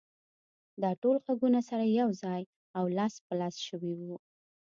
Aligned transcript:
دا 0.81 0.91
ټول 1.01 1.15
غږونه 1.25 1.59
سره 1.69 1.85
يو 1.99 2.09
ځای 2.21 2.41
او 2.77 2.83
لاس 2.97 3.13
په 3.25 3.33
لاس 3.41 3.55
شوي 3.67 3.93
وو. 3.99 4.15